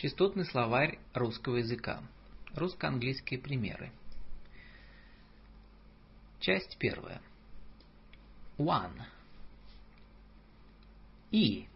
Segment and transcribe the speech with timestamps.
[0.00, 2.02] Частотный словарь русского языка.
[2.54, 3.92] Русско-английские примеры.
[6.38, 7.20] Часть первая.
[8.56, 9.02] One.
[11.30, 11.68] И.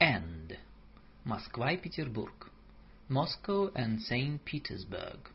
[0.00, 0.58] And.
[1.22, 2.50] Москва и Петербург.
[3.08, 4.42] Moscow and St.
[4.42, 5.30] Petersburg.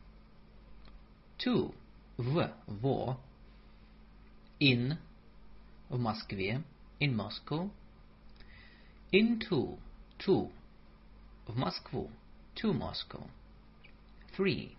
[1.38, 1.74] Two.
[2.18, 2.52] В.
[2.66, 3.18] Во.
[4.60, 4.98] In.
[5.88, 6.62] В Москве.
[7.00, 7.70] In Moscow.
[9.10, 9.78] Into.
[10.18, 10.52] To.
[11.47, 12.11] В Москву.
[12.55, 13.27] To Moscow.
[14.35, 14.75] Three.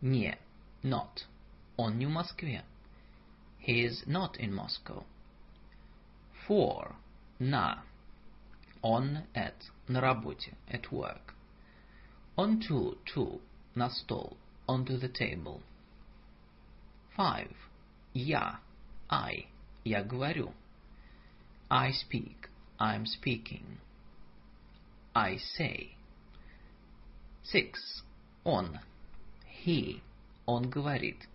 [0.00, 0.38] Не.
[0.82, 1.26] Not.
[1.76, 2.64] Он не в Москве.
[3.58, 5.04] He is not in Moscow.
[6.46, 6.96] Four.
[7.38, 7.82] На.
[8.82, 9.70] On at.
[9.88, 10.54] На работе.
[10.68, 11.34] At work.
[12.36, 12.96] Onto.
[13.14, 13.40] To.
[13.74, 14.36] На стол.
[14.66, 15.60] Onto the table.
[17.16, 17.54] Five.
[18.14, 18.60] Я.
[19.08, 19.46] I.
[19.84, 20.52] Я говорю.
[21.70, 22.48] I speak.
[22.78, 23.78] I'm speaking.
[25.14, 25.96] I say.
[27.42, 28.02] Six.
[28.44, 28.80] Он.
[29.46, 30.02] He.
[30.46, 31.26] Он говорит.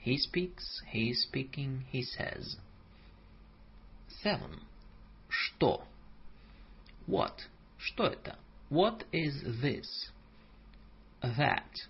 [0.00, 2.56] He speaks, he is speaking, he says.
[4.22, 4.60] Seven.
[5.28, 5.84] Что?
[7.06, 7.42] What?
[7.78, 8.36] Что это?
[8.68, 10.10] What is this?
[11.22, 11.88] That.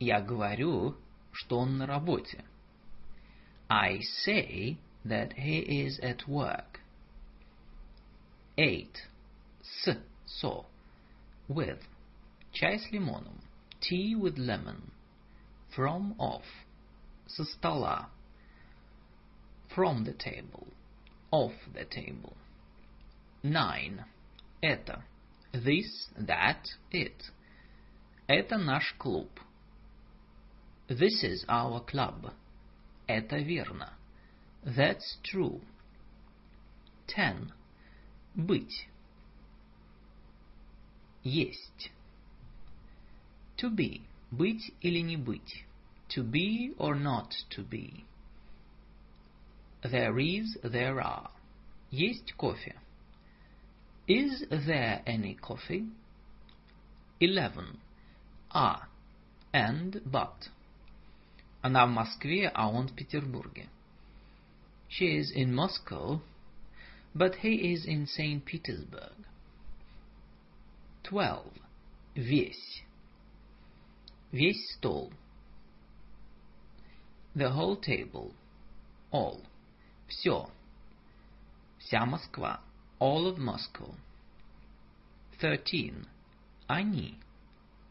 [0.00, 0.96] Я говорю,
[1.32, 2.44] что он на работе.
[3.70, 6.80] I say that he is at work.
[8.58, 9.06] Eight.
[9.66, 9.96] С.
[10.26, 10.66] So.
[11.48, 11.80] With.
[12.52, 13.40] Чай с лимоном.
[13.80, 14.90] Tea with lemon.
[15.74, 16.44] From off.
[17.26, 18.08] Со стола.
[19.74, 20.66] From the table.
[21.30, 22.36] Off the table.
[23.42, 24.04] Nine.
[24.62, 25.02] Это.
[25.52, 27.30] This, that, it.
[28.28, 29.28] Это наш клуб.
[30.88, 32.32] This is our club.
[33.08, 33.92] Это верно.
[34.64, 35.60] That's true.
[37.06, 37.52] Ten.
[38.34, 38.88] Быть.
[41.22, 41.90] Есть.
[43.58, 44.02] To be.
[44.30, 45.64] Быть или не быть.
[46.10, 48.04] To be or not to be.
[49.82, 51.30] There is, there are.
[51.90, 52.74] Есть кофе.
[54.08, 55.86] Is there any coffee?
[57.20, 57.78] Eleven.
[58.50, 58.88] А.
[59.52, 60.50] And, but.
[61.62, 63.68] Она в Москве, а он в Петербурге.
[64.88, 66.20] She is in Moscow,
[67.14, 68.44] but he is in St.
[68.44, 69.14] Petersburg.
[71.06, 71.52] Twelve.
[72.14, 72.82] Весь.
[74.30, 75.12] Весь стол.
[77.34, 78.32] The whole table.
[79.10, 79.40] All.
[80.08, 80.50] Все.
[81.78, 82.60] Вся Москва.
[82.98, 83.94] All of Moscow.
[85.40, 86.06] Thirteen.
[86.68, 87.18] Они.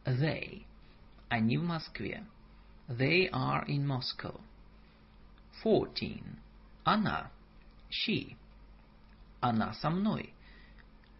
[0.05, 0.65] They.
[1.29, 2.25] Они в Москве.
[2.87, 4.39] They are in Moscow.
[5.63, 6.37] Fourteen.
[6.83, 7.29] Она.
[7.89, 8.35] She.
[9.41, 10.33] Она со мной.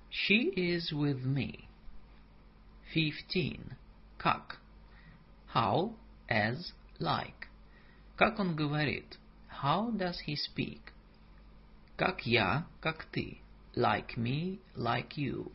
[0.09, 1.65] She is with me.
[2.94, 3.75] Fifteen.
[4.18, 4.59] Как.
[5.53, 5.96] How,
[6.30, 7.47] as, like.
[8.18, 9.18] Как он говорит?
[9.47, 10.81] How does he speak?
[11.97, 13.40] Как я, как ты.
[13.75, 15.52] Like me, like you.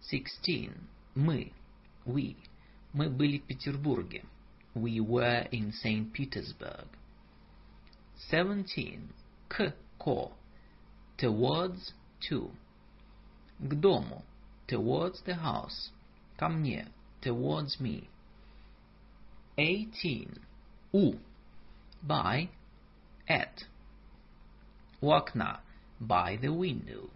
[0.00, 0.88] Sixteen.
[1.14, 1.52] Мы.
[2.04, 2.36] We.
[2.92, 4.24] Мы были в Петербурге.
[4.74, 6.12] We were in St.
[6.12, 6.86] Petersburg.
[8.30, 9.08] Seventeen.
[9.48, 10.32] К, ко.
[11.18, 11.92] Towards,
[12.28, 12.50] to.
[13.58, 14.24] К дому.
[14.68, 15.90] Towards the house.
[16.36, 16.86] Ко мне.
[17.20, 18.08] Towards me.
[19.56, 20.40] Eighteen.
[20.92, 21.14] У.
[22.04, 22.48] By.
[23.28, 23.64] At.
[25.00, 25.60] У окна.
[26.00, 27.10] By the window.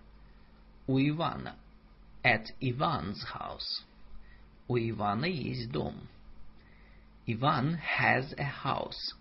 [0.87, 1.57] У Ивана.
[2.25, 3.85] At Ivan's house.
[4.69, 6.09] У Ивана есть дом.
[7.27, 9.15] Иван has a house.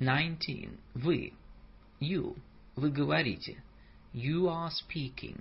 [0.00, 0.78] Nineteen.
[0.94, 1.32] Вы.
[2.00, 2.36] You.
[2.74, 3.62] Вы говорите.
[4.12, 5.40] You are speaking.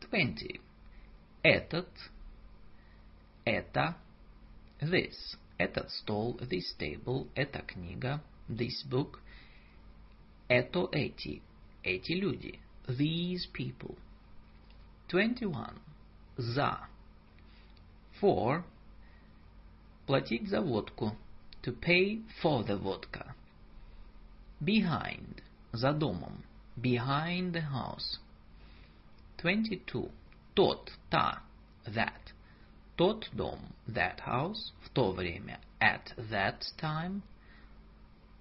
[0.00, 0.60] Twenty.
[1.43, 1.89] Этот.
[3.45, 3.95] Это.
[4.81, 5.37] This.
[5.57, 6.37] Этот стол.
[6.41, 7.29] This table.
[7.35, 8.21] Эта книга.
[8.47, 9.19] This book.
[10.47, 11.41] Это эти.
[11.83, 12.59] Эти люди.
[12.87, 13.97] These people.
[15.07, 15.79] Twenty-one.
[16.37, 16.87] За.
[18.19, 18.63] For.
[20.05, 21.15] Платить за водку.
[21.63, 23.35] To pay for the vodka.
[24.61, 25.41] Behind.
[25.71, 26.43] За домом.
[26.75, 28.19] Behind the house.
[29.37, 30.09] Twenty-two.
[30.58, 30.90] Тот.
[31.10, 31.42] Та.
[31.86, 32.32] That.
[32.96, 33.60] Тот дом.
[33.88, 34.72] That house.
[34.82, 35.60] В то время.
[35.80, 37.22] At that time.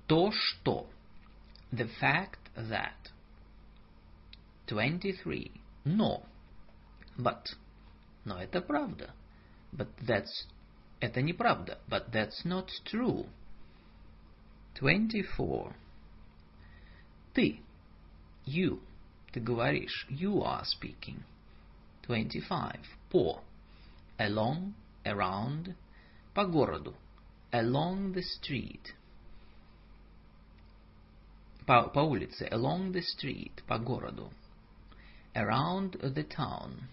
[0.07, 0.87] То, что.
[1.71, 3.11] The fact that.
[4.67, 5.51] Twenty-three.
[5.85, 6.23] Но.
[7.17, 7.55] But.
[8.25, 9.13] Но это правда.
[9.71, 10.47] But that's...
[11.01, 11.79] Это неправда.
[11.89, 13.25] But that's not true.
[14.75, 15.73] Twenty-four.
[17.33, 17.59] Ты.
[18.45, 18.79] You.
[19.33, 20.05] Ты говоришь.
[20.09, 21.23] You are speaking.
[22.07, 22.79] 25.
[23.09, 23.41] По.
[24.19, 24.73] Along,
[25.05, 25.75] around.
[26.33, 26.95] По городу.
[27.51, 28.93] Along the street.
[31.65, 32.47] По, по улице.
[32.51, 33.63] Along the street.
[33.67, 34.31] По городу.
[35.33, 36.89] Around the town.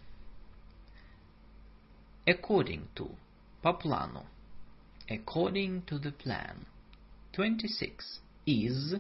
[2.27, 3.17] According to.
[3.63, 4.25] По плану.
[5.09, 6.67] According to the plan.
[7.33, 8.21] 26.
[8.47, 8.95] Is.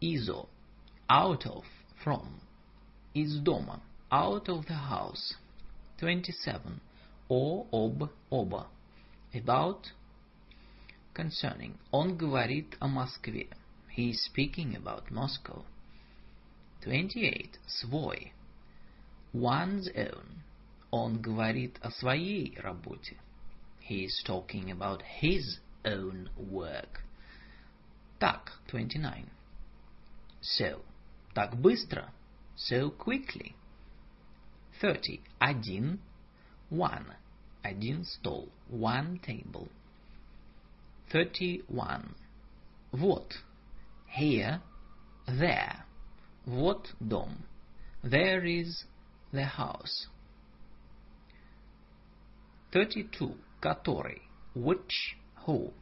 [0.00, 0.48] Изо.
[1.10, 1.64] Out of.
[2.02, 2.40] From.
[3.14, 3.82] Из дома.
[4.12, 5.34] Out of the house.
[5.98, 6.80] 27.
[7.28, 8.66] О, об, оба.
[9.34, 9.92] About.
[11.14, 11.76] Concerning.
[11.90, 13.48] Он говорит о Москве.
[13.94, 15.64] He is speaking about Moscow.
[16.82, 17.58] 28.
[17.66, 18.32] Свой.
[19.32, 20.42] One's own.
[20.90, 23.16] Он говорит о своей работе.
[23.80, 27.02] He is talking about his own work.
[28.18, 29.26] Так, 29.
[30.40, 30.80] So,
[31.34, 32.12] так быстро.
[32.56, 33.54] So quickly.
[34.80, 35.20] 30.
[35.38, 36.00] Один.
[36.70, 37.14] One.
[37.62, 38.48] Один стол.
[38.70, 39.68] One table.
[41.10, 42.14] 31.
[42.92, 43.34] Вот.
[44.06, 44.60] Here.
[45.26, 45.84] There.
[46.46, 47.44] Вот дом.
[48.02, 48.84] There is
[49.32, 50.08] the house.
[52.72, 53.34] 32.
[53.60, 54.22] Который.
[54.54, 55.16] Which.
[55.46, 55.72] Who.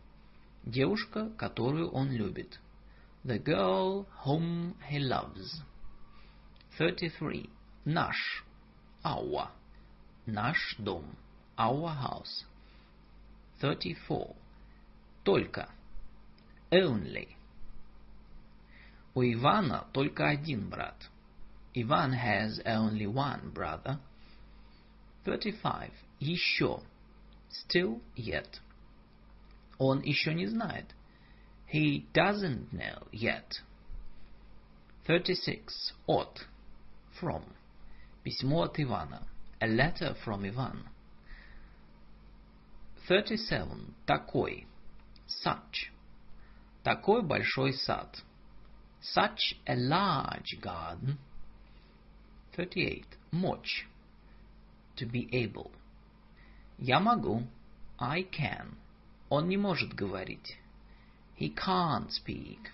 [0.65, 2.59] Девушка, которую он любит.
[3.25, 5.63] The girl whom he loves.
[6.79, 7.49] 33.
[7.85, 8.45] Наш.
[9.05, 9.49] Our.
[10.27, 11.17] Наш дом.
[11.57, 12.45] Our house.
[13.61, 14.35] 34.
[15.25, 15.69] Только.
[16.71, 17.29] Only.
[19.15, 21.09] У Ивана только один брат.
[21.75, 23.99] Иван has only one brother.
[25.25, 25.93] 35.
[26.21, 26.83] Еще.
[27.51, 28.61] Still yet.
[29.79, 30.95] Он еще не знает.
[31.73, 33.63] He doesn't know yet.
[35.07, 35.95] 36.
[36.07, 36.47] От.
[37.21, 37.45] From.
[38.23, 39.23] Письмо от Ивана.
[39.61, 40.85] A letter from Ivan.
[43.09, 43.95] 37.
[44.07, 44.67] Такой.
[45.27, 45.91] Such.
[46.83, 48.23] Такой большой сад.
[49.01, 51.19] Such a large garden.
[52.57, 53.05] 38.
[53.33, 53.87] Мочь.
[54.97, 55.71] To be able.
[56.79, 57.47] Я могу.
[57.99, 58.77] I can.
[59.29, 60.59] Он не может говорить.
[61.39, 62.71] He can't speak.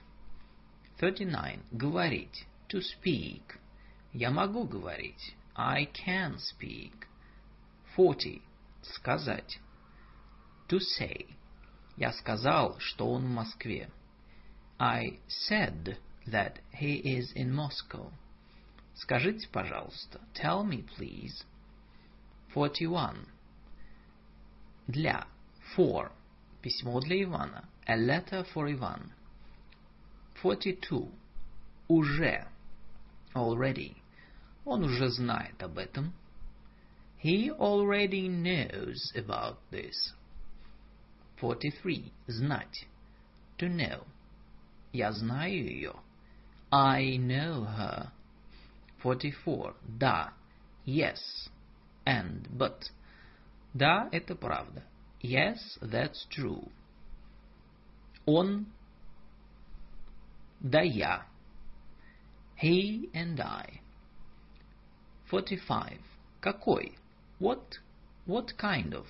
[0.98, 1.60] 39.
[1.72, 2.46] Говорить.
[2.68, 3.42] To speak.
[4.17, 5.35] Я могу говорить.
[5.55, 7.05] I can speak.
[7.95, 8.41] 40.
[8.81, 9.59] Сказать.
[10.69, 11.27] To say.
[11.97, 13.91] Я сказал, что он в Москве.
[14.79, 18.11] I said that he is in Moscow.
[18.95, 20.19] Скажите, пожалуйста.
[20.33, 21.45] Tell me, please.
[22.55, 23.27] 41.
[24.87, 25.27] Для.
[25.75, 26.11] For.
[26.63, 27.69] Письмо для Ивана.
[27.85, 29.11] A letter for Ivan.
[30.41, 31.07] 42.
[31.87, 32.47] Уже.
[33.35, 33.95] Already.
[34.66, 36.12] Он уже знает об этом.
[37.22, 40.14] He already knows about this.
[41.40, 42.12] 43.
[42.26, 42.86] Знать.
[43.58, 44.06] To know.
[44.92, 45.94] Я знаю ее.
[46.70, 48.12] I know her.
[49.02, 49.74] 44.
[49.98, 50.32] Да.
[50.84, 51.20] Yes.
[52.04, 52.90] And, but.
[53.74, 54.84] Да, это правда.
[55.20, 56.70] Yes, that's true.
[58.26, 58.66] Он,
[60.60, 61.26] да я.
[62.60, 63.80] He and I.
[65.30, 65.98] 45.
[66.40, 66.96] Какой?
[67.38, 67.78] What?
[68.26, 69.06] What kind of?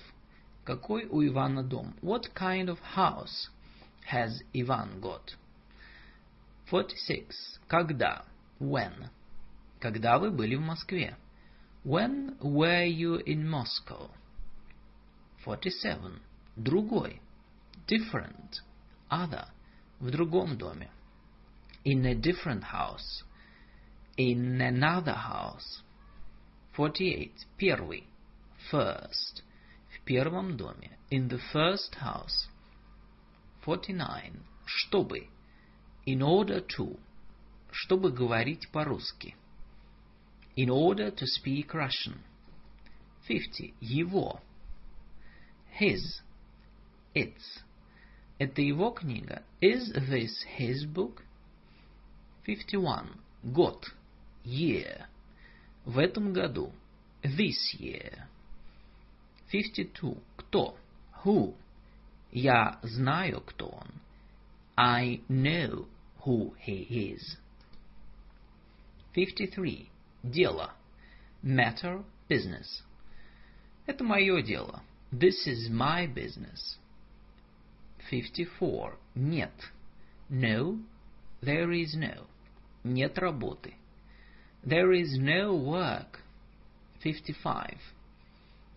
[0.65, 1.93] Какой у Ивана дом?
[2.01, 3.49] What kind of house
[4.09, 5.35] has Ivan got?
[6.69, 7.59] 46.
[7.67, 8.23] Когда?
[8.59, 9.09] When?
[9.79, 11.15] Когда вы были в Москве?
[11.83, 14.09] When were you in Moscow?
[15.43, 16.21] 47.
[16.55, 17.19] Другой.
[17.87, 18.61] Different.
[19.11, 19.47] Other.
[19.99, 20.89] В другом доме.
[21.83, 23.23] In a different house.
[24.17, 25.83] In another house.
[26.77, 27.31] 48.
[27.57, 28.07] Первый.
[28.71, 29.43] First.
[29.89, 30.97] В первом доме.
[31.11, 32.49] In the first house.
[33.63, 34.33] 49.
[34.65, 35.27] Чтобы.
[36.05, 36.99] In order to.
[37.71, 39.35] Чтобы говорить по-русски.
[40.55, 42.19] In order to speak Russian.
[43.27, 43.73] 50.
[43.79, 44.41] Его.
[45.79, 46.21] His.
[47.13, 47.63] Its.
[48.39, 49.43] Это его книга.
[49.61, 51.23] Is this his book?
[52.43, 53.19] 51.
[53.43, 53.85] Год.
[54.43, 55.07] Year.
[55.88, 56.70] В этом году.
[57.22, 58.12] This year.
[59.50, 60.18] 52.
[60.36, 60.76] Кто?
[61.24, 61.54] Who?
[62.30, 63.88] Я знаю, кто он.
[64.76, 65.88] I know
[66.26, 67.38] who he is.
[69.14, 69.88] 53.
[70.22, 70.74] Дело.
[71.42, 72.82] Matter, business.
[73.86, 74.82] Это мое дело.
[75.10, 76.76] This is my business.
[78.10, 78.94] 54.
[79.14, 79.54] Нет.
[80.28, 80.78] No,
[81.40, 82.26] there is no.
[82.84, 83.77] Нет работы.
[84.65, 86.19] There is no work.
[87.01, 87.77] 55.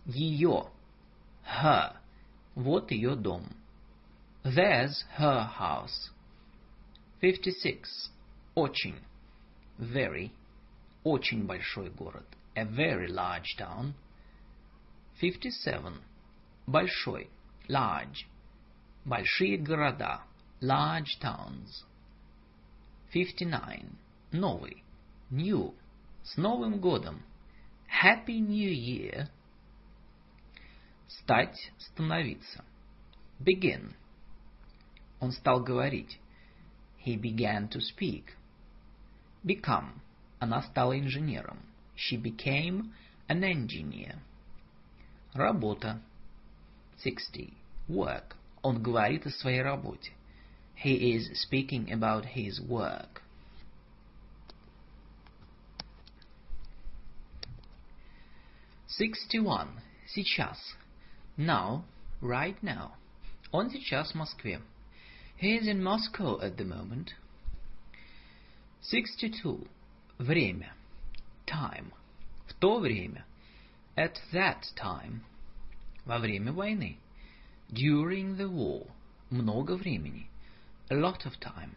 [0.06, 0.68] Ее.
[1.44, 1.96] Her.
[2.54, 3.46] Вот ее дом.
[4.44, 6.10] There's her house.
[7.20, 8.10] 56.
[8.54, 8.98] Очень.
[9.78, 10.30] Very.
[11.04, 12.26] Очень большой город.
[12.56, 13.94] A very large town.
[15.20, 16.00] 57.
[16.66, 17.28] Большой.
[17.68, 18.26] Large.
[19.04, 20.22] Большие города.
[20.60, 21.84] Large towns.
[23.12, 23.84] 59.
[24.32, 24.82] Новый.
[25.31, 25.73] New.
[26.23, 27.21] С Новым годом.
[28.03, 29.29] Happy New Year.
[31.07, 32.65] Стать, становиться.
[33.39, 33.93] Begin.
[35.21, 36.19] Он стал говорить.
[37.05, 38.35] He began to speak.
[39.43, 40.01] Become.
[40.39, 41.59] Она стала инженером.
[41.95, 42.93] She became
[43.29, 44.19] an engineer.
[45.33, 46.01] Работа.
[47.03, 47.53] 60.
[47.87, 48.35] Work.
[48.61, 50.11] Он говорит о своей работе.
[50.75, 53.21] He is speaking about his work.
[59.00, 59.82] Sixty-one.
[60.14, 60.58] Сейчас.
[61.36, 61.84] Now.
[62.20, 62.92] Right now.
[63.52, 64.60] Он сейчас в Москве.
[65.38, 67.14] He is in Moscow at the moment.
[68.80, 69.66] Sixty-two.
[70.18, 70.72] Время.
[71.46, 71.92] Time.
[72.46, 73.24] В то время.
[73.96, 75.20] At that time.
[76.04, 76.98] Во время войны.
[77.70, 78.86] During the war.
[79.30, 80.28] Много времени.
[80.88, 81.74] A lot of time.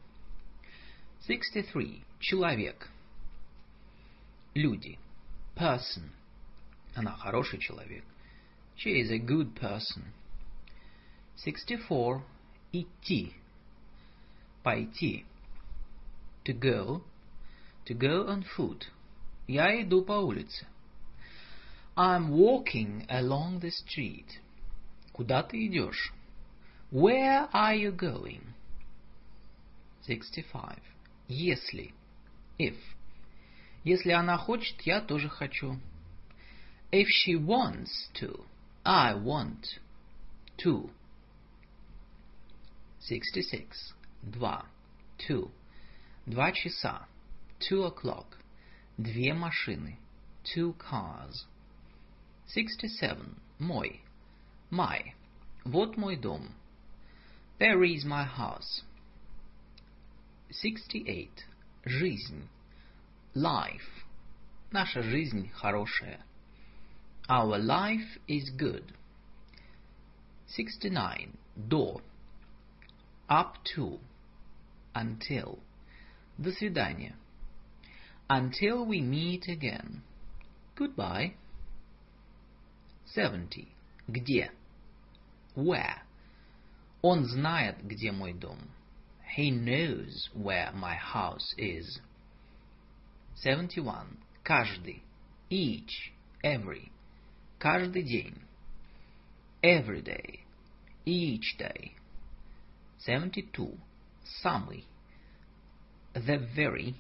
[1.28, 2.04] Sixty-three.
[2.20, 2.90] Человек.
[4.56, 4.98] Люди.
[5.56, 6.12] Person.
[6.95, 8.05] Она хороший человек.
[8.77, 10.05] She is a good person.
[11.37, 12.23] Sixty-four.
[12.73, 13.33] Идти.
[14.63, 15.25] Пойти.
[16.45, 17.03] To go.
[17.87, 18.91] To go on foot.
[19.47, 20.67] Я иду по улице.
[21.97, 24.41] I'm walking along the street.
[25.13, 26.13] Куда ты идешь?
[26.91, 28.43] Where are you going?
[30.07, 30.83] Sixty-five.
[31.29, 31.93] Если.
[32.59, 32.77] If.
[33.85, 35.79] Если она хочет, я тоже хочу.
[36.94, 38.46] If she wants to,
[38.86, 39.80] I want
[40.64, 40.90] to.
[43.00, 43.94] Sixty-six.
[44.30, 44.66] Два.
[45.18, 45.52] Two.
[46.28, 47.06] Два часа.
[47.60, 48.38] Two o'clock.
[48.98, 49.98] Две машины.
[50.44, 51.46] Two cars.
[52.48, 53.40] Sixty-seven.
[53.60, 54.02] Мой.
[54.72, 55.14] My.
[55.66, 56.56] Вот мой дом.
[57.60, 58.84] There is my house.
[60.52, 61.46] Sixty-eight.
[61.86, 62.48] Жизнь.
[63.36, 64.04] Life.
[64.72, 66.20] Наша жизнь хорошая.
[67.28, 68.94] Our life is good.
[70.48, 71.38] Sixty-nine.
[71.68, 72.02] До.
[73.30, 74.00] Up to.
[74.96, 75.60] Until.
[76.42, 77.14] До свидания.
[78.30, 80.02] Until we meet again.
[80.76, 81.34] Goodbye.
[83.06, 83.68] Seventy.
[84.10, 84.50] Где?
[85.56, 86.02] Where?
[87.02, 88.70] Он знает, где мой дом.
[89.38, 92.00] He knows where my house is.
[93.36, 94.18] Seventy-one.
[94.44, 95.04] Каждый.
[95.50, 96.12] Each.
[96.44, 96.92] Every.
[97.65, 98.37] Каждый день.
[99.63, 100.41] Every day.
[101.07, 101.93] Each day.
[102.99, 103.79] Seventy-two.
[104.43, 104.85] Самый.
[106.13, 106.95] The very.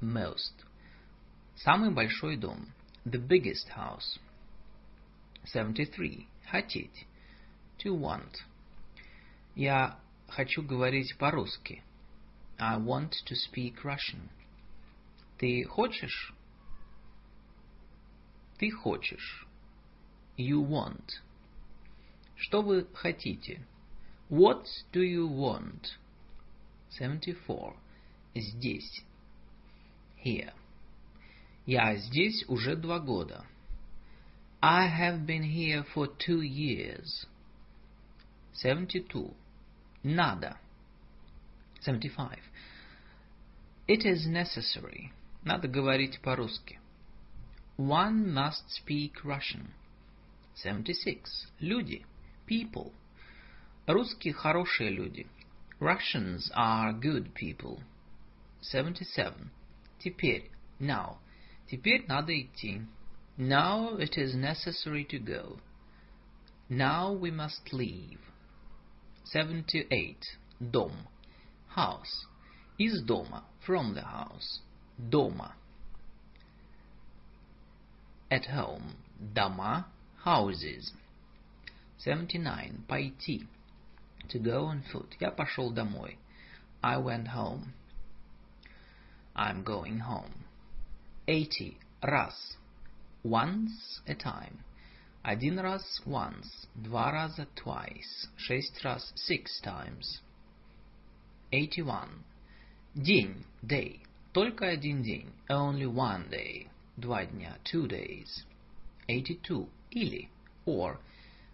[0.00, 0.54] Most.
[1.54, 2.72] Самый большой дом.
[3.04, 4.18] The biggest house.
[5.44, 6.26] Seventy-three.
[6.50, 7.06] Хотеть.
[7.84, 8.36] To want.
[9.54, 11.82] Я хочу говорить по-русски.
[12.58, 14.30] I want to speak Russian.
[15.36, 16.32] Ты хочешь?
[18.56, 19.46] Ты хочешь.
[20.39, 21.21] You want.
[22.35, 23.61] Что вы хотите?
[24.29, 25.97] What do you want?
[26.99, 27.75] Seventy-four.
[28.35, 29.03] Здесь.
[30.23, 30.53] Here.
[31.65, 33.45] Я здесь уже два года.
[34.61, 37.25] I have been here for two years.
[38.53, 39.33] Seventy-two.
[40.03, 40.57] Надо.
[41.81, 42.41] Seventy-five.
[43.87, 45.11] It is necessary.
[45.43, 46.79] Надо говорить по-русски.
[47.77, 49.67] One must speak Russian.
[50.55, 51.47] Seventy-six.
[51.59, 52.05] Люди.
[52.47, 52.93] People.
[53.87, 55.27] Русские хорошие люди.
[55.79, 57.81] Russians are good people.
[58.61, 59.51] Seventy-seven.
[59.99, 60.49] Теперь.
[60.79, 61.17] Now.
[61.69, 62.81] Теперь надо идти.
[63.37, 65.59] Now it is necessary to go.
[66.69, 68.19] Now we must leave.
[69.25, 70.23] Seventy-eight.
[70.59, 70.93] Дом.
[71.75, 72.25] House.
[72.77, 73.43] Из дома.
[73.67, 74.61] From the house.
[74.97, 75.53] Дома.
[78.31, 78.95] At home.
[79.19, 79.87] Дома.
[80.23, 80.91] Houses.
[81.97, 82.83] Seventy-nine.
[82.87, 83.47] Пойти.
[84.29, 85.15] To go on foot.
[85.19, 86.17] Я пошел домой.
[86.81, 87.73] I went home.
[89.35, 90.45] I'm going home.
[91.27, 91.77] Eighty.
[92.01, 92.57] Раз.
[93.23, 94.63] Once a time.
[95.23, 96.67] Один раз once.
[96.75, 98.27] Два раза twice.
[98.37, 100.21] Шесть раз six times.
[101.51, 102.23] Eighty-one.
[102.95, 103.45] День.
[103.63, 103.99] Day.
[104.33, 105.31] Только один день.
[105.49, 106.67] Only one day.
[106.97, 107.57] Два дня.
[107.63, 108.43] Two days.
[109.07, 109.67] 82.
[109.91, 110.29] Или,
[110.65, 110.99] or,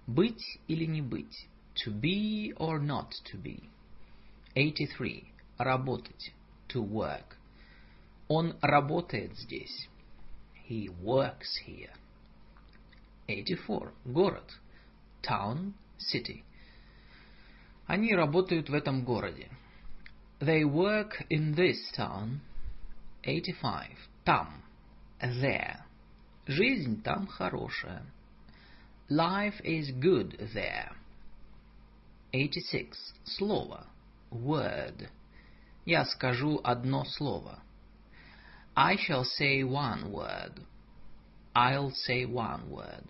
[0.07, 1.47] быть или не быть.
[1.85, 3.69] To be or not to be.
[4.55, 5.23] 83.
[5.57, 6.33] Работать.
[6.69, 7.37] To work.
[8.27, 9.89] Он работает здесь.
[10.67, 11.93] He works here.
[13.27, 13.93] 84.
[14.05, 14.59] Город.
[15.21, 16.43] Town, city.
[17.87, 19.49] Они работают в этом городе.
[20.39, 22.39] They work in this town.
[23.23, 23.91] 85.
[24.23, 24.63] Там.
[25.19, 25.81] There.
[26.47, 28.03] Жизнь там хорошая.
[29.09, 30.91] Life is good there.
[32.33, 32.97] 86.
[33.25, 33.85] Слово.
[34.31, 35.09] Word.
[35.85, 37.61] Я скажу одно слово.
[38.75, 40.61] I shall say one word.
[41.53, 43.03] I'll say one word.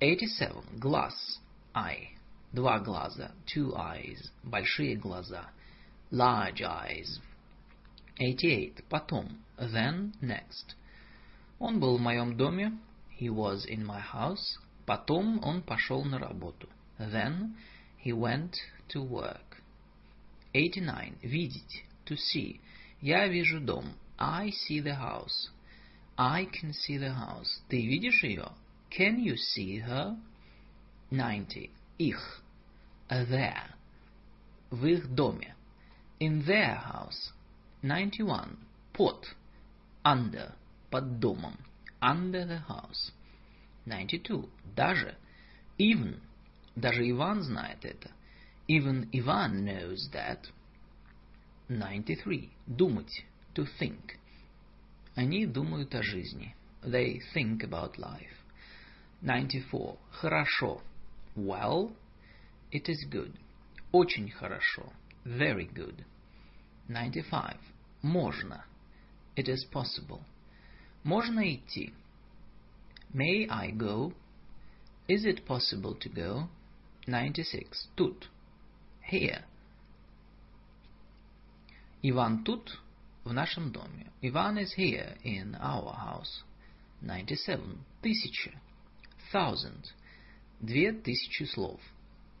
[0.00, 0.78] 87.
[0.78, 1.40] Глаз.
[1.74, 2.10] Eye.
[2.52, 3.32] Два глаза.
[3.46, 4.30] Two eyes.
[4.44, 5.46] Большие глаза.
[6.12, 7.18] Large eyes.
[8.18, 8.84] 88.
[8.88, 9.38] Потом.
[9.58, 10.12] Then.
[10.20, 10.76] Next.
[11.58, 12.78] Он был в моем доме.
[13.20, 14.58] He was in my house.
[14.86, 16.68] Потом он пошел на работу.
[16.98, 17.56] Then
[18.04, 18.54] he went
[18.88, 19.62] to work.
[20.52, 21.22] 89.
[21.22, 21.84] Видеть.
[22.06, 22.60] To see.
[23.00, 23.94] Я вижу дом.
[24.18, 25.50] I see the house.
[26.16, 27.60] I can see the house.
[27.68, 28.52] Ты видишь ее?
[28.90, 30.16] Can you see her?
[31.10, 31.70] 90.
[31.98, 32.42] Их.
[33.08, 33.74] There.
[34.70, 35.54] В их доме.
[36.20, 37.32] In their house.
[37.82, 38.56] 91.
[38.92, 39.26] Под.
[40.04, 40.54] Under.
[40.90, 41.58] Под домом.
[42.00, 43.12] Under the house.
[43.86, 44.48] 92.
[44.74, 45.16] Даже.
[45.78, 46.20] Even.
[46.74, 48.10] Даже Иван знает это.
[48.68, 50.50] Even Ivan knows that.
[51.68, 52.50] 93.
[52.66, 53.24] Думать.
[53.54, 54.18] To think.
[55.14, 56.54] Они думают о жизни.
[56.82, 58.44] They think about life.
[59.22, 59.96] 94.
[60.10, 60.82] Хорошо.
[61.34, 61.92] Well.
[62.70, 63.32] It is good.
[63.92, 64.92] Очень хорошо.
[65.24, 66.04] Very good.
[66.88, 67.56] 95.
[68.02, 68.64] Можно.
[69.36, 70.20] It is possible.
[71.04, 71.92] Можно идти.
[73.12, 74.12] May I go?
[75.08, 76.48] Is it possible to go?
[77.06, 77.88] 96.
[77.94, 78.28] Тут.
[79.10, 79.44] Here.
[82.02, 82.80] Иван тут,
[83.24, 84.12] в нашем доме.
[84.20, 86.42] Иван is here, in our house.
[87.00, 87.78] 97.
[88.02, 88.52] Тысяча.
[89.32, 89.84] Thousand.
[90.60, 91.80] Две тысячи слов.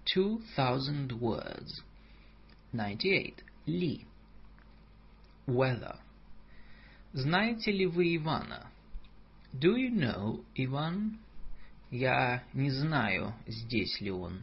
[0.04, 1.82] Two thousand words.
[2.72, 3.34] 98.
[3.66, 4.06] Ли.
[5.46, 5.98] Weather.
[7.12, 8.70] Знаете ли вы Ивана?
[9.52, 11.18] Do you know Иван?
[11.90, 14.42] Я не знаю, здесь ли он.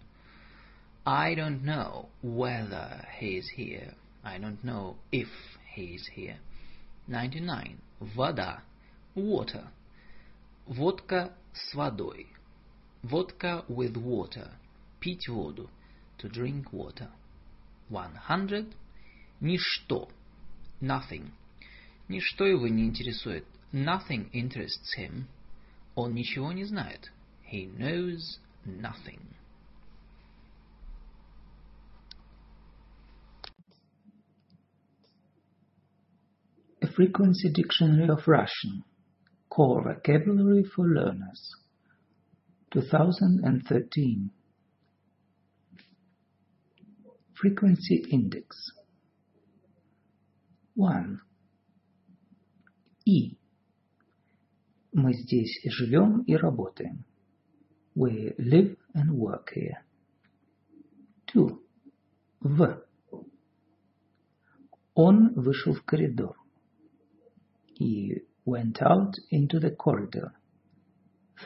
[1.06, 3.94] I don't know whether he is here.
[4.24, 5.28] I don't know if
[5.76, 6.38] he is here.
[7.08, 7.78] 99.
[8.00, 8.64] Вода.
[9.16, 9.68] Water.
[10.66, 12.28] Водка с водой.
[13.04, 14.50] Водка with water.
[15.00, 15.70] Пить воду.
[16.20, 17.10] To drink water.
[17.90, 18.66] 100.
[19.42, 20.10] Ничто.
[20.80, 21.32] Nothing.
[22.08, 23.46] Ничто его не интересует.
[23.72, 25.26] Nothing interests him.
[25.96, 27.12] Он ничего не знает.
[27.52, 29.20] He knows nothing.
[36.82, 38.84] A Frequency Dictionary of Russian.
[39.50, 41.56] Core Vocabulary for Learners.
[42.72, 44.32] 2013.
[47.36, 48.72] Frequency Index.
[50.76, 51.22] 1.
[53.09, 53.39] И.
[54.93, 57.07] Мы здесь живем и работаем.
[57.95, 59.79] We live and work here.
[61.33, 61.59] 2.
[62.41, 62.87] В.
[64.93, 66.37] Он вышел в коридор.
[67.81, 70.33] He went out into the corridor.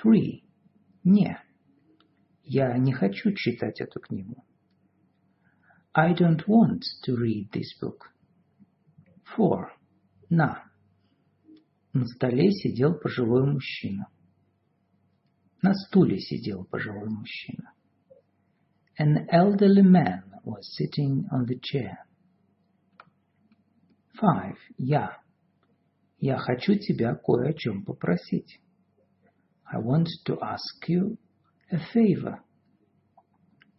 [0.02, 0.42] 3.
[1.04, 1.38] Не.
[2.42, 4.44] Я не хочу читать эту книгу.
[5.94, 8.10] I don't want to read this book.
[9.36, 9.70] 4.
[10.28, 10.71] На.
[11.94, 14.08] На столе сидел пожилой мужчина.
[15.60, 17.74] На стуле сидел пожилой мужчина.
[18.98, 21.98] An elderly man was sitting on the chair.
[24.18, 24.56] 5.
[24.78, 25.18] Я.
[26.18, 28.60] Я хочу тебя кое о чем попросить.
[29.64, 31.18] I want to ask you
[31.70, 32.38] a favor.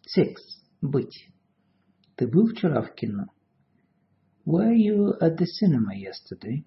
[0.05, 0.35] 6.
[0.81, 1.31] Быть.
[2.15, 3.25] Ты был вчера в кино?
[4.45, 6.65] Were you at the cinema yesterday?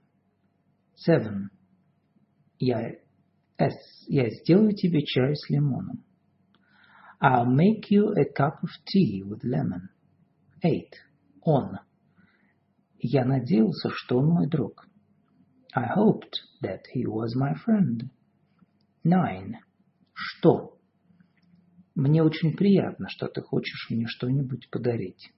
[0.97, 1.49] 7.
[2.59, 2.91] Я,
[3.59, 3.75] S.
[4.09, 6.05] Я сделаю тебе чай с лимоном.
[7.21, 9.89] I'll make you a cup of tea with lemon.
[10.63, 10.83] 8.
[11.43, 11.79] Он.
[12.99, 14.87] Я надеялся, что он мой друг.
[15.75, 18.09] I hoped that he was my friend.
[19.05, 19.57] 9.
[20.15, 20.79] Что?
[21.95, 25.31] Мне очень приятно, что ты хочешь мне что-нибудь подарить.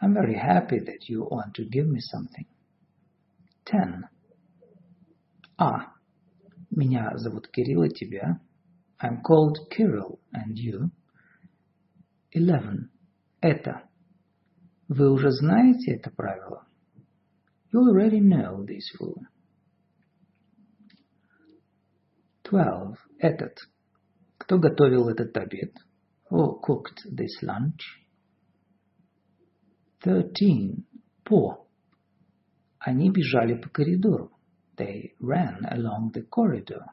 [0.00, 2.46] I'm very happy that you want to give me something.
[3.64, 4.08] 10.
[5.58, 5.92] А.
[6.70, 8.40] Меня зовут Кирилл, и тебя?
[9.02, 10.90] I'm called Kirill, and you?
[12.32, 12.90] Eleven.
[13.40, 13.88] Это.
[14.86, 16.66] Вы уже знаете это правило?
[17.72, 19.22] You already know this rule.
[22.44, 22.96] Twelve.
[23.18, 23.58] Этот.
[24.38, 25.74] Кто готовил этот обед?
[26.30, 27.80] Who cooked this lunch?
[30.04, 30.84] Thirteen.
[31.24, 31.66] По.
[32.78, 34.37] Они бежали по коридору.
[34.77, 36.85] They ran along the corridor.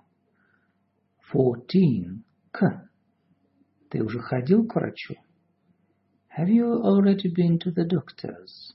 [1.33, 2.25] Fourteen.
[2.53, 2.88] К.
[3.88, 5.14] Ты уже ходил к врачу?
[6.37, 8.75] Have you already been to the doctor's?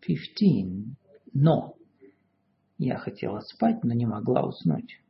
[0.00, 0.96] Fifteen.
[1.34, 1.74] Но.
[2.78, 5.00] Я хотела спать, но не могла уснуть.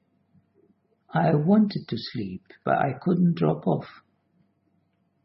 [1.10, 3.86] I wanted to sleep, but I couldn't drop off.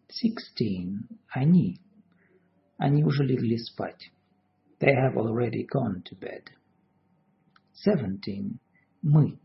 [0.09, 1.07] Sixteen.
[1.29, 1.79] Они.
[2.77, 4.11] Они уже легли спать.
[4.79, 6.43] They have already gone to bed.
[7.77, 8.59] Seventeen.
[9.01, 9.39] Мы.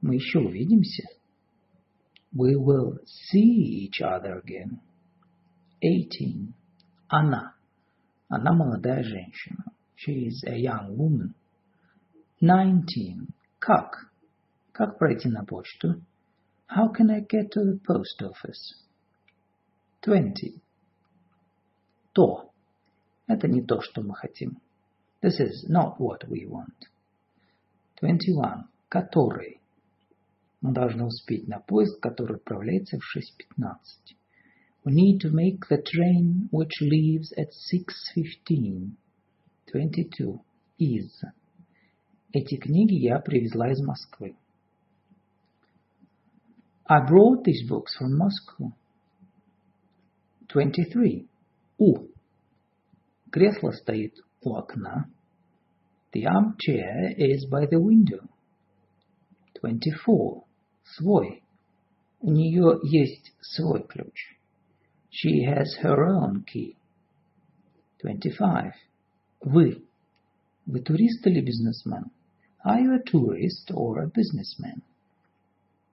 [0.00, 1.04] Мы еще увидимся.
[2.32, 4.80] We will see each other again.
[5.82, 6.52] Eighteen.
[7.08, 7.54] Она.
[8.28, 9.64] Она молодая женщина.
[9.96, 11.34] She is a young woman.
[12.40, 13.28] Nineteen.
[13.58, 14.10] Как?
[14.72, 16.02] Как пройти на почту?
[16.68, 18.74] How can I get to the post office?
[20.02, 20.60] Twenty.
[22.12, 22.52] То.
[23.26, 24.60] Это не то, что мы хотим.
[25.22, 26.88] This is not what we want.
[28.01, 28.63] Twenty one.
[28.89, 29.61] Который.
[30.61, 34.15] Мы должны успеть на поезд, который отправляется в 6.15.
[34.83, 38.95] We need to make the train which leaves at 6.15.
[39.71, 40.41] 22.
[40.79, 41.11] Is.
[42.33, 44.35] Эти книги я привезла из Москвы.
[46.85, 48.71] I brought these books from Moscow.
[50.47, 51.27] 23.
[51.77, 52.07] У.
[53.29, 55.07] Кресло стоит у окна.
[56.12, 58.28] The armchair is by the window.
[59.60, 60.44] 24.
[60.84, 61.42] Свой.
[62.20, 64.36] У нее есть свой ключ.
[65.10, 66.76] She has her own key.
[68.00, 68.72] 25.
[69.42, 69.84] Вы.
[70.66, 72.10] Вы турист или бизнесмен?
[72.64, 74.82] Are you a tourist or a businessman?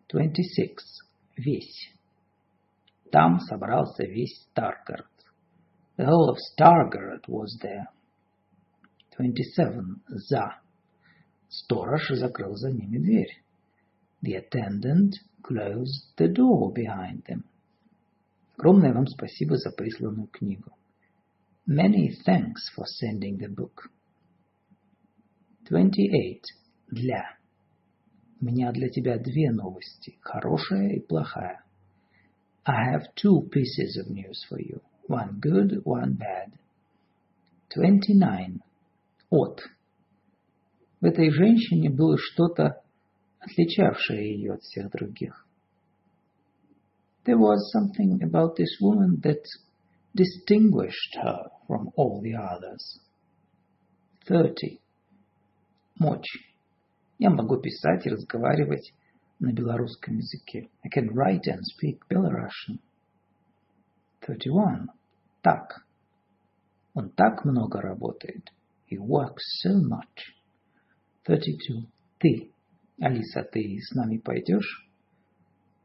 [0.07, 1.03] 26.
[1.37, 1.93] Весь.
[3.11, 5.07] Там собрался весь Старгард.
[5.97, 7.87] The whole of Stargard was there.
[9.18, 9.96] 27.
[10.06, 10.60] За.
[11.48, 13.42] Сторож закрыл за ними дверь.
[14.22, 17.42] The attendant closed the door behind them.
[18.56, 20.70] Огромное вам спасибо за присланную книгу.
[21.66, 23.90] Many thanks for sending the book.
[25.68, 26.42] 28.
[26.90, 27.36] Для.
[28.40, 31.64] У меня для тебя две новости, хорошая и плохая.
[32.64, 34.80] I have two pieces of news for you.
[35.08, 36.52] One good, one bad.
[37.70, 38.62] Twenty-nine.
[39.30, 39.62] От.
[41.00, 42.82] В этой женщине было что-то,
[43.40, 45.46] отличавшее ее от всех других.
[47.24, 49.44] There was something about this woman that
[50.14, 53.00] distinguished her from all the others.
[54.26, 54.80] Thirty.
[55.98, 56.54] Мочь.
[57.18, 58.94] Я могу писать и разговаривать
[59.40, 60.70] на белорусском языке.
[60.82, 62.80] I can write and speak Belarusian.
[64.26, 64.86] Thirty-one.
[65.42, 65.86] так.
[66.94, 68.52] Он так много работает.
[68.88, 70.34] He works so much.
[71.26, 71.86] Thirty-two.
[72.18, 72.50] Ты.
[73.00, 74.88] Алиса, ты с нами пойдешь?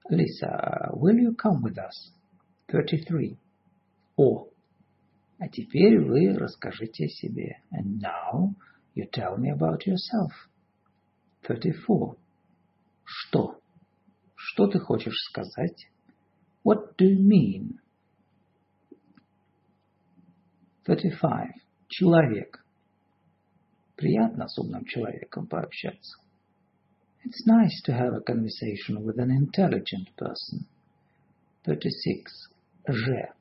[0.09, 2.13] Алиса, will you come with us?
[2.67, 3.37] Thirty-three.
[4.15, 4.47] О.
[5.37, 7.61] А теперь вы расскажите о себе.
[7.71, 8.55] And now
[8.95, 10.31] you tell me about yourself.
[11.43, 12.17] Thirty-four.
[13.03, 13.59] Что?
[14.35, 15.89] Что ты хочешь сказать?
[16.63, 17.79] What do you mean?
[20.85, 21.49] 35.
[21.87, 22.62] Человек.
[23.95, 26.17] Приятно с умным человеком пообщаться.
[27.25, 30.65] It's nice to have a conversation with an intelligent person.
[31.63, 32.49] 36.
[32.88, 33.34] Ж.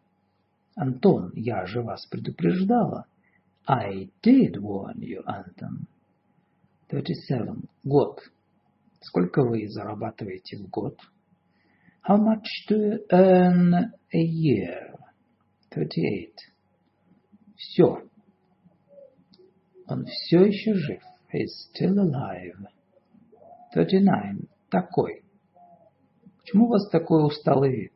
[0.77, 3.07] Антон, я же вас предупреждала.
[3.67, 5.87] I did warn you, Антон.
[6.89, 7.63] 37.
[7.85, 8.21] Год.
[9.01, 10.99] Сколько вы зарабатываете в год?
[12.09, 13.75] How much do you earn
[14.13, 14.95] a year?
[15.71, 16.35] 38.
[17.57, 18.03] Все.
[19.87, 21.03] Он все еще жив.
[21.33, 22.69] He's still alive.
[23.75, 24.49] 39.
[24.71, 25.23] Такой.
[26.39, 27.93] Почему у вас такой усталый вид?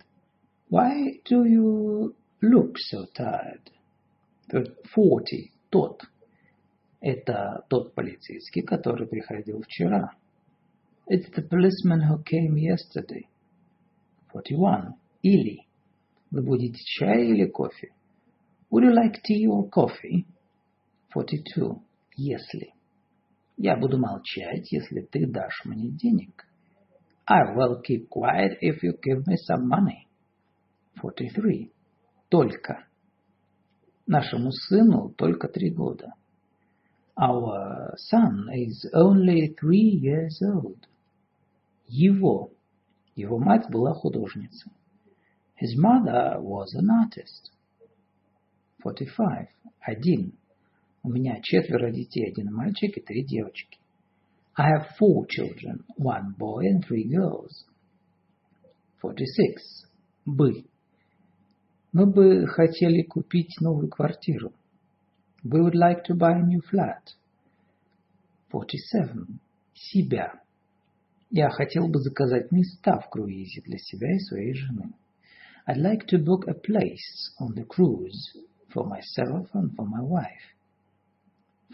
[0.70, 3.70] Why do you look so tired?
[4.51, 5.53] 40.
[5.70, 6.03] Тот.
[7.01, 10.12] Это тот полицейский, который приходил вчера.
[11.09, 13.27] It's the policeman who came yesterday.
[14.33, 14.94] 41.
[15.22, 15.66] Или.
[16.31, 17.92] Вы будете чай или кофе?
[18.70, 20.27] Would you like tea or coffee?
[21.16, 21.83] 42.
[22.18, 22.74] Если.
[23.57, 26.44] Я буду молчать, если ты дашь мне денег.
[27.26, 30.09] I will keep quiet if you give me some money.
[31.00, 31.72] 43.
[32.29, 32.87] Только.
[34.07, 36.12] Нашему сыну только три года.
[37.18, 40.87] Our son is only three years old.
[41.87, 42.50] Его.
[43.14, 44.70] Его мать была художницей.
[45.59, 47.52] His mother was an artist.
[48.83, 49.48] 45.
[49.81, 50.37] Один.
[51.07, 53.79] У меня четверо детей, один мальчик и три девочки.
[54.57, 57.53] I have four children, one boy and three girls.
[59.01, 59.87] 46.
[60.25, 60.64] Бы.
[61.92, 64.53] Мы бы хотели купить новую квартиру.
[65.45, 67.14] We would like to buy a new flat.
[68.51, 69.38] 47.
[69.75, 70.42] Себя.
[71.31, 74.92] Я хотел бы заказать места в круизе для себя и своей жены.
[75.69, 78.35] I'd like to book a place on the cruise
[78.75, 80.56] for myself and for my wife.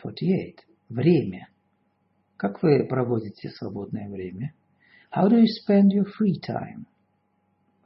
[0.01, 0.57] 48.
[0.89, 1.49] Время.
[2.37, 4.55] Как вы проводите свободное время?
[5.15, 6.87] How do you spend your free time?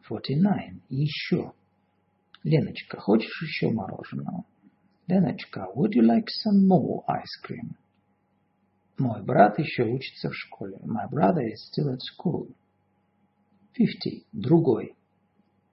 [0.08, 0.82] 49.
[0.88, 1.52] Еще.
[2.44, 4.44] Леночка, хочешь еще мороженого?
[5.08, 7.74] Леночка, would you like some more ice cream?
[8.98, 10.78] Мой брат еще учится в школе.
[10.84, 12.48] My brother is still at school.
[13.74, 14.24] 50.
[14.32, 14.94] Другой.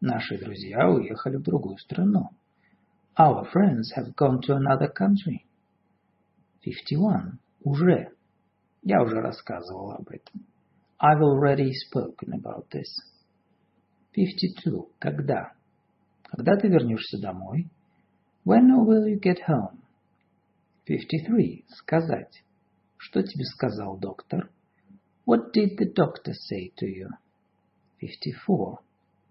[0.02, 2.32] Наши друзья уехали в другую страну.
[3.18, 5.46] Our friends have gone to another country.
[6.64, 7.40] 51.
[7.64, 8.12] Уже.
[8.82, 10.46] Я уже рассказывал об этом.
[11.00, 12.88] I've already spoken about this.
[14.14, 14.88] 52.
[15.00, 15.54] Когда?
[16.24, 17.70] Когда ты вернешься домой?
[18.46, 19.80] When will you get home?
[20.86, 21.66] 53.
[21.68, 22.44] Сказать.
[22.98, 24.50] Что тебе сказал доктор?
[25.26, 27.10] What did the doctor say to you?
[28.00, 28.78] 54.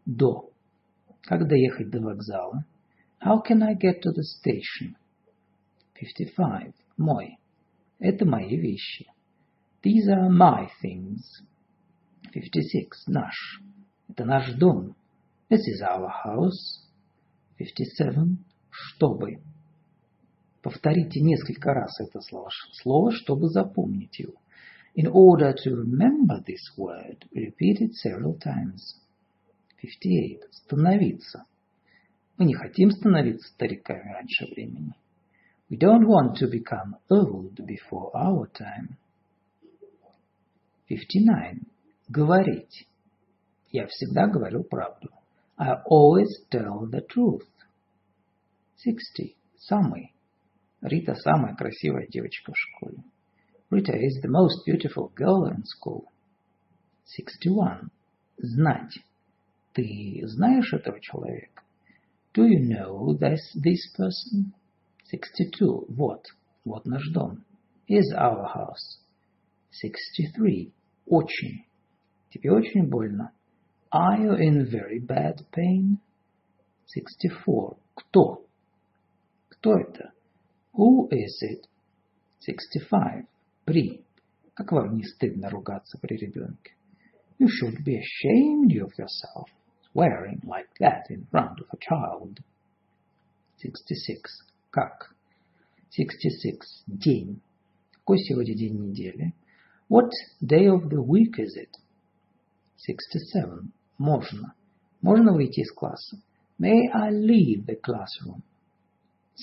[0.05, 0.51] До.
[1.23, 2.65] Как доехать до вокзала?
[3.25, 4.97] How can I get to the station?
[5.95, 6.75] 55.
[6.97, 7.39] Мой.
[7.99, 9.07] Это мои вещи.
[9.83, 11.21] These are my things.
[12.33, 13.09] 56.
[13.09, 13.61] Наш.
[14.09, 14.95] Это наш дом.
[15.51, 16.89] This is our house.
[17.59, 18.39] 57.
[18.71, 19.43] Чтобы.
[20.63, 22.51] Повторите несколько раз это слово,
[22.83, 24.35] слово, чтобы запомнить его.
[24.95, 29.01] In order to remember this word, repeat it several times.
[29.81, 30.41] 58.
[30.51, 31.45] Становиться.
[32.39, 34.95] Мы не хотим становиться стариками раньше времени.
[35.72, 38.98] We don't want to become old before our time.
[40.88, 41.66] 59.
[42.10, 42.88] Говорить.
[43.72, 45.10] Я всегда говорю правду.
[45.58, 47.48] I always tell the truth.
[48.78, 49.36] 60.
[49.58, 50.14] Самый.
[50.82, 53.04] Рита самая красивая девочка в школе.
[53.70, 56.06] Rita is the most beautiful girl in school.
[57.08, 57.90] 61.
[58.38, 59.00] Знать.
[59.74, 61.64] Ты знаешь этого человека?
[62.34, 64.54] Do you know this, this person?
[65.12, 65.86] 62.
[65.90, 66.26] Вот.
[66.66, 67.44] Вот наш дом.
[67.88, 69.00] Is our house.
[69.72, 70.74] 63.
[71.06, 71.66] Очень.
[72.30, 73.32] Тебе очень больно.
[73.94, 76.00] Are you in very bad pain?
[76.88, 77.78] 64.
[77.96, 78.46] Кто?
[79.50, 80.12] Кто это?
[80.74, 81.64] Who is it?
[82.42, 83.26] 65.
[83.66, 84.04] При.
[84.54, 86.76] Как вам не стыдно ругаться при ребенке?
[87.40, 89.48] You should be ashamed of yourself,
[89.92, 92.40] swearing like that in front of a child.
[93.58, 94.48] 66.
[94.73, 95.15] Как?
[95.91, 96.85] 66.
[96.87, 97.43] День.
[97.93, 99.35] Какой сегодня день недели?
[99.91, 100.09] What
[100.41, 101.69] day of the week is it?
[102.79, 103.71] 67.
[103.99, 104.55] Можно.
[105.03, 106.23] Можно выйти из класса.
[106.59, 108.41] May I leave the classroom?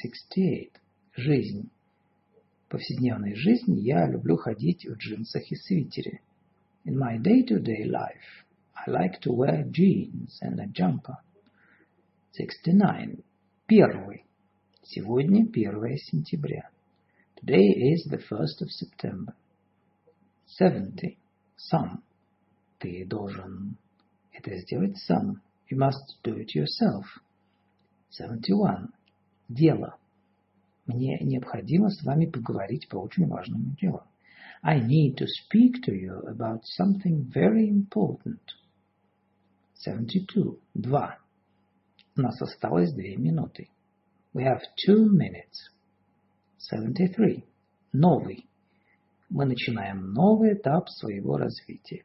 [0.02, 0.72] 68.
[1.16, 1.70] Жизнь.
[2.66, 6.22] В повседневной жизни я люблю ходить в джинсах и свитере.
[6.86, 11.18] In my day-to-day life, I like to wear jeans and a jumper.
[12.34, 13.24] 69.
[13.68, 14.26] Первый.
[14.92, 16.72] Сегодня 1 сентября.
[17.36, 19.36] Today is the 1st of September.
[20.48, 21.16] 70.
[21.56, 22.04] Сам.
[22.80, 23.78] Ты должен
[24.32, 25.44] это сделать сам.
[25.70, 27.06] You must do it yourself.
[28.10, 28.90] 71.
[29.48, 29.96] Дело.
[30.88, 34.02] Мне необходимо с вами поговорить по очень важному делу.
[34.64, 38.42] I need to speak to you about something very important.
[39.76, 40.58] 72.
[40.74, 41.20] Два.
[42.18, 43.70] У нас осталось две минуты.
[44.33, 45.71] We have two minutes.
[46.59, 47.45] 73.
[47.93, 48.49] Новый.
[49.31, 52.05] Мы начинаем новый этап своего развития.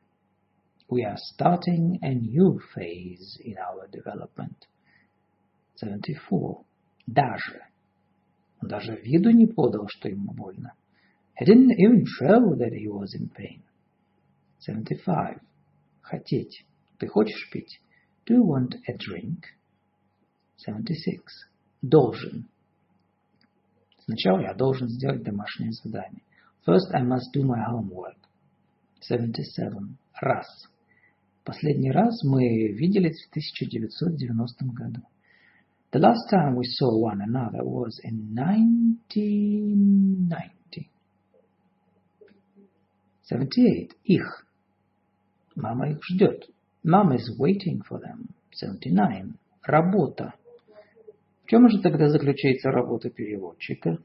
[0.90, 4.68] We are starting a new phase in our development.
[5.76, 6.66] 74.
[7.08, 7.62] Даже.
[8.62, 10.74] Он даже виду не подал, что ему больно.
[11.40, 13.64] He didn't even show that he was in pain.
[14.60, 15.40] 75.
[16.02, 16.66] Хотеть.
[16.98, 17.82] Ты хочешь пить?
[18.26, 19.46] Do you want a drink?
[20.58, 21.50] 76.
[21.85, 22.49] Должен.
[24.05, 26.23] Сначала я должен сделать домашнее задание.
[26.67, 28.17] First I must do my homework.
[29.01, 29.99] 77.
[30.19, 30.47] Раз.
[31.45, 35.03] Последний раз мы виделись в 1990 году.
[35.93, 40.89] The last time we saw one another was in 1990.
[43.25, 43.91] 78.
[44.05, 44.47] Их.
[45.55, 46.49] Мама их ждет.
[46.83, 48.31] Mom is waiting for them.
[48.53, 49.35] 79.
[49.63, 50.33] Работа.
[51.45, 53.99] В чем же тогда заключается работа переводчика?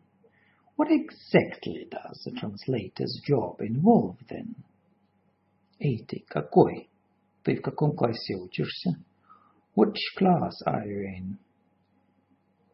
[0.78, 4.56] What exactly does the translator's job involve then?
[5.80, 6.25] 80.
[6.28, 6.89] Какой?
[7.43, 8.97] Ты в каком классе учишься?
[9.73, 11.38] Which class are you in?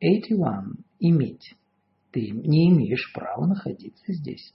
[0.01, 0.83] 81.
[0.99, 1.55] Иметь.
[2.11, 4.51] Ты не имеешь права находиться здесь.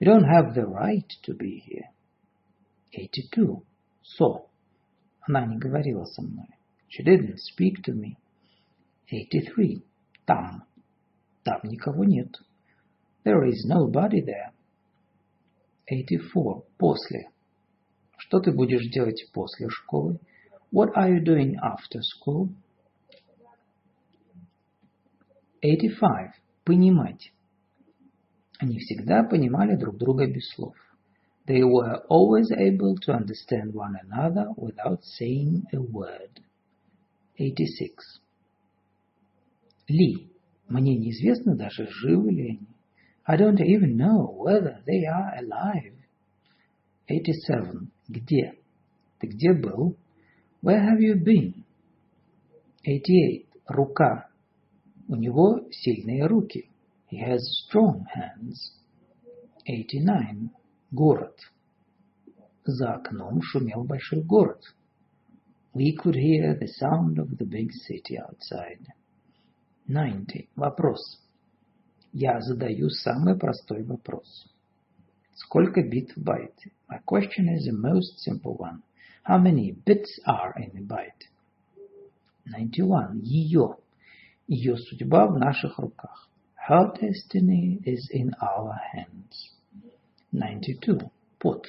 [0.00, 1.88] You don't have the right to be here.
[2.92, 3.62] 82.
[4.02, 4.48] So.
[5.22, 6.48] Она не говорила со мной.
[6.88, 8.16] She didn't speak to me.
[9.08, 9.82] 83.
[10.24, 10.64] Там.
[11.44, 12.28] Там никого нет.
[13.24, 14.52] There is nobody there.
[15.86, 16.62] 84.
[16.78, 17.30] После.
[18.16, 20.18] Что ты будешь делать после школы?
[20.72, 22.48] What are you doing after school?
[25.62, 26.32] 85.
[26.64, 27.32] Понимать.
[28.58, 30.74] Они всегда понимали друг друга без слов.
[31.46, 36.40] They were always able to understand one another without saying a word.
[37.38, 38.20] 86.
[39.88, 40.30] Ли.
[40.68, 42.68] Мне неизвестно даже, живы ли они.
[43.28, 45.94] I don't even know whether they are alive.
[47.08, 47.88] 87.
[48.08, 48.54] Где?
[49.18, 49.96] Ты где был?
[50.62, 51.64] Where have you been?
[52.84, 53.46] 88.
[53.66, 54.28] Рука.
[55.08, 56.70] У него сильные руки.
[57.10, 58.74] He has strong hands.
[59.64, 60.50] 89.
[60.90, 61.36] Город.
[62.64, 64.62] За окном шумел большой город.
[65.74, 68.86] We could hear the sound of the big city outside.
[69.88, 70.48] 90.
[70.56, 71.20] Вопрос.
[72.12, 74.46] Я задаю самый простой вопрос.
[75.34, 76.72] Сколько бит в байте?
[76.90, 78.82] My question is the most simple one.
[79.24, 81.28] How many bits are in a byte?
[82.46, 83.20] 91.
[83.22, 83.76] Ее.
[84.48, 86.28] Ее судьба в наших руках.
[86.68, 89.54] Her destiny is in our hands.
[90.32, 91.10] 92.
[91.38, 91.64] Пот.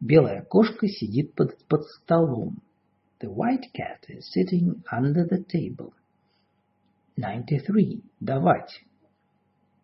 [0.00, 2.58] Белая кошка сидит под, под столом.
[3.20, 5.94] The white cat is sitting under the table.
[7.16, 8.02] 93.
[8.20, 8.84] Давать.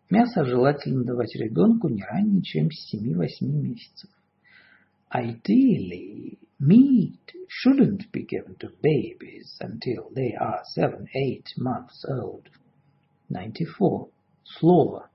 [0.09, 4.09] Мясо желательно давать ребенку не ранее, чем с 7-8 месяцев.
[5.11, 12.47] Ideally, meat shouldn't be given to babies until they are 7-8 months old.
[13.29, 14.11] 94.
[14.43, 15.09] Слово.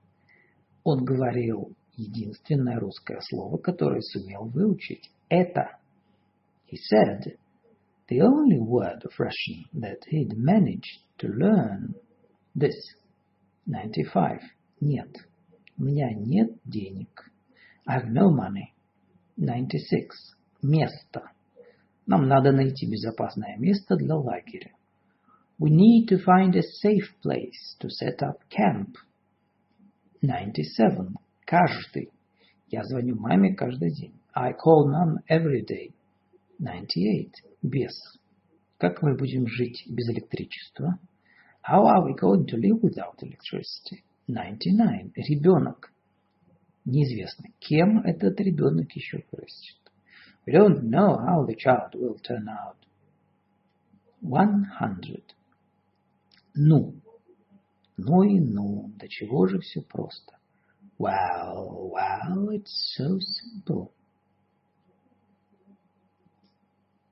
[0.83, 5.09] Он говорил единственное русское слово, которое сумел выучить.
[5.29, 5.77] Это.
[6.69, 7.37] He said
[8.09, 11.95] the only word of Russian that he'd managed to learn.
[12.59, 12.75] This.
[13.67, 14.41] 95.
[14.81, 15.15] Нет.
[15.77, 17.31] У меня нет денег.
[17.85, 18.73] I have no money.
[19.37, 20.35] 96.
[20.61, 21.31] Место.
[22.05, 24.71] Нам надо найти безопасное место для лагеря.
[25.57, 28.97] We need to find a safe place to set up camp.
[30.21, 31.15] 97.
[31.45, 32.11] Каждый.
[32.67, 34.19] Я звоню маме каждый день.
[34.33, 35.93] I call mom every day.
[36.59, 37.31] 98.
[37.61, 37.93] Без.
[38.77, 40.99] Как мы будем жить без электричества?
[41.61, 44.03] How are we going to live without electricity?
[44.27, 45.13] 99.
[45.15, 45.91] Ребенок.
[46.85, 49.77] Неизвестно, кем этот ребенок еще вырастет.
[50.45, 52.77] We don't know how the child will turn out.
[54.21, 55.23] 100.
[56.55, 56.95] Ну.
[57.97, 58.91] Ну и ну.
[58.97, 60.37] До чего же все просто.
[60.97, 63.91] Well, well, it's so simple.